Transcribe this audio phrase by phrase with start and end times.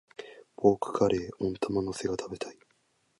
[0.55, 2.57] ポークカレー、温玉乗せが食べたい。